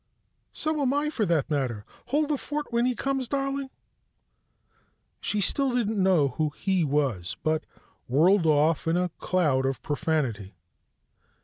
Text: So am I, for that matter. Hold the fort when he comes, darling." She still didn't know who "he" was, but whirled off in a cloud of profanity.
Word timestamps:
So 0.51 0.81
am 0.81 0.95
I, 0.95 1.11
for 1.11 1.27
that 1.27 1.47
matter. 1.51 1.85
Hold 2.07 2.29
the 2.29 2.37
fort 2.39 2.73
when 2.73 2.87
he 2.87 2.95
comes, 2.95 3.27
darling." 3.27 3.69
She 5.19 5.39
still 5.39 5.75
didn't 5.75 6.01
know 6.01 6.29
who 6.29 6.49
"he" 6.57 6.83
was, 6.83 7.37
but 7.43 7.67
whirled 8.07 8.47
off 8.47 8.87
in 8.87 8.97
a 8.97 9.09
cloud 9.19 9.63
of 9.63 9.83
profanity. 9.83 10.55